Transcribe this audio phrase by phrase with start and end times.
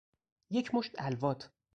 [0.49, 1.49] یک مشت الواط